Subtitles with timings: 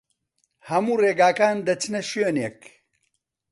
[0.69, 2.59] هەموو ڕێگاکان دەچنە شوێنێک.